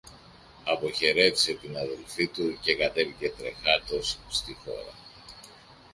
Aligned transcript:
Αποχαιρέτησε 0.63 1.53
την 1.53 1.77
αδελφή 1.77 2.27
του 2.27 2.57
και 2.61 2.75
κατέβηκε 2.75 3.29
τρεχάτος 3.37 4.19
στη 4.29 4.53
χώρα. 4.65 4.93